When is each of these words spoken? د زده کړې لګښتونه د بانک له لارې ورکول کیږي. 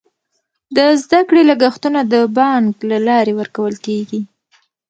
د 0.75 0.77
زده 1.03 1.21
کړې 1.29 1.41
لګښتونه 1.49 1.99
د 2.13 2.15
بانک 2.37 2.73
له 2.89 2.97
لارې 3.07 3.33
ورکول 3.39 3.75
کیږي. 3.85 4.21